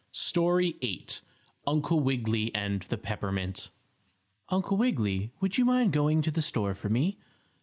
STORY 0.13 0.71
VIII 0.81 1.07
UNCLE 1.67 1.99
WIGGILY 1.99 2.55
AND 2.55 2.81
THE 2.89 2.97
PEPPERMINT 2.97 3.69
"Uncle 4.49 4.75
Wiggily, 4.77 5.31
would 5.39 5.59
you 5.59 5.65
mind 5.65 5.93
going 5.93 6.23
to 6.23 6.31
the 6.31 6.41
store 6.41 6.73
for 6.73 6.89
me?" 6.89 7.19